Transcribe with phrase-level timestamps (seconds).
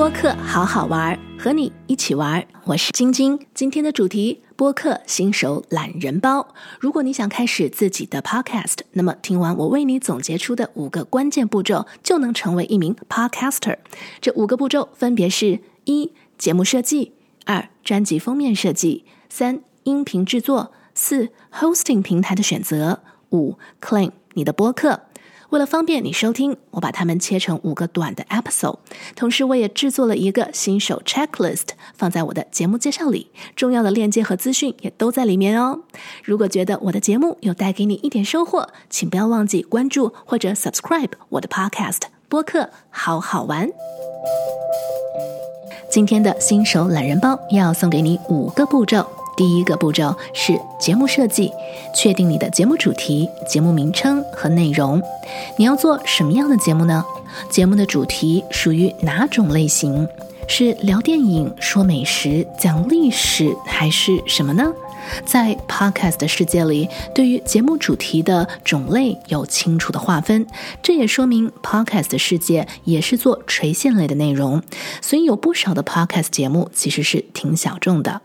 [0.00, 2.42] 播客好好玩，和你一起玩。
[2.64, 6.54] 我是晶晶，今天的主题播客新手懒人包。
[6.80, 13.76] 如果你想开始自己的 podcast，那么听完我为你总结出的五个关键步骤，就能成为一名 podcaster。
[14.22, 17.12] 这五个步骤分别是：一、节目设计；
[17.44, 23.00] 二、专辑封面设计；三、音频制作；四、hosting 平台的选择；
[23.32, 25.02] 五、claim 你的播客。
[25.50, 28.76] 为了方便你收听，我把它们切成五个短的 episode，
[29.16, 35.80] 同时我也制作了一个新手 checklist，放在我的节目介绍里，重要的链接和资讯也都在里面哦。
[36.22, 43.68] 如果觉得我的节目有带给你一点收获，请不要忘记关注或者 subscribe 我的 podcast 播客，好好玩。
[45.90, 49.19] 今天的新手懒人包要送给你五个步骤。
[49.40, 51.50] 第一个步骤是节目设计，
[51.96, 55.00] 确定你的节目主题、节目名称和内容。
[55.56, 57.02] 你要做什么样的节目呢？
[57.48, 60.06] 节目的主题属于哪种类型？
[60.46, 64.70] 是聊电影、说美食、讲历史，还是什么呢？
[65.24, 70.46] 在 podcast 的世界里，对于节目主题的种类有清楚的划分，
[70.82, 74.62] 这也说明 podcast 的世界也是做垂线类的内容，
[75.00, 78.22] 所以有不少的 podcast 节目其实是挺小众的。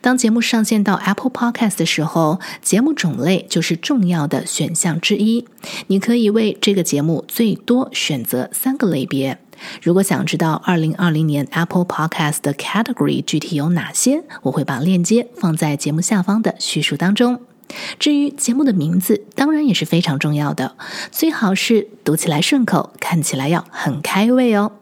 [0.00, 5.46] 当节目上线到 Apple Podcast 的时候，节目种类就是重要的选项之一。
[5.88, 9.38] 你可以为这个节目最多选择三个类别。
[9.82, 17.40] 如果想知道二零二零年 Apple Podcast 的 category 具体有哪些，我会把链接放在节目下方的叙述当中。
[17.98, 20.76] 至于节目的名字，当然也是非常重要的，
[21.10, 24.72] 最好是读起来顺口，看起来要很开胃哦。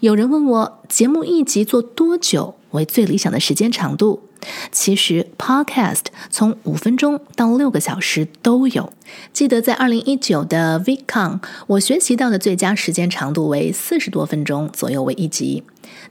[0.00, 4.27] 有人问我，节目一集做多久为最理想的时间长度？
[4.70, 8.92] 其实，Podcast 从五分钟到六个小时都有。
[9.32, 15.64] 记得在二零一九的 VCon，我学习到的最佳时间长度为四十多分钟左右为一集。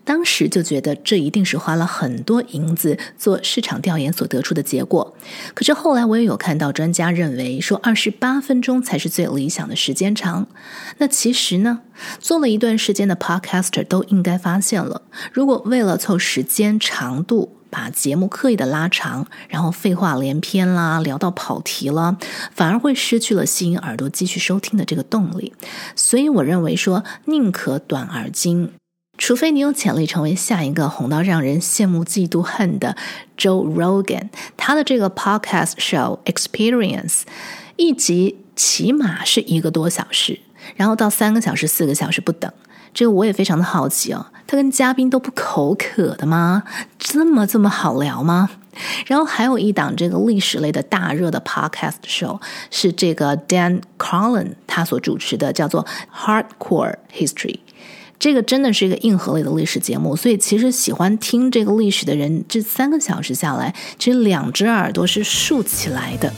[0.03, 5.15] 当时就觉得这一定是花了很多银子做市场调研所得出的结果。
[5.53, 10.47] 可是后来我也有看到专家认为说二十八分钟才是最理想的时间长。
[10.97, 11.81] 那其实呢，
[12.19, 22.17] 做了一段时间的 Podcaster 都应该发现了，如果为了凑时间长度，把节目刻意的拉长，然后废话连篇啦，聊到跑题了，
[22.53, 25.53] 反而会失去了吸引耳朵继续收听的这个动力。
[25.95, 28.71] 所以我认为说，宁可短而精，
[29.17, 32.95] 除非你有潜力成为下一个红到让人羡慕嫉妒恨的
[33.37, 37.21] Joe Rogan，他的这个 Podcast Show Experience
[37.75, 40.39] 一集起码是一个多小时，
[40.75, 42.51] 然后到三个小时、四个小时不等。
[42.97, 46.63] 这个我也非常的好奇哦，他跟嘉宾都不口渴的吗？
[46.97, 48.49] 这么这么好聊吗？
[49.05, 52.41] 然后还有一档这个历史类的大热的 podcast show，
[52.71, 57.59] 是这个 Dan Carlin 他所主持的，叫做 Hardcore History。
[58.17, 66.33] 这个真的是一个硬核类的历史节目，所以其实喜欢听这个历史的人，这三个小时下来，其实两只耳朵是竖起来的。